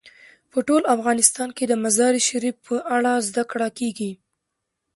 په 0.51 0.59
ټول 0.67 0.81
افغانستان 0.95 1.49
کې 1.57 1.65
د 1.67 1.73
مزارشریف 1.83 2.55
په 2.67 2.75
اړه 2.95 3.11
زده 3.27 3.43
کړه 3.51 3.67
کېږي. 3.79 4.11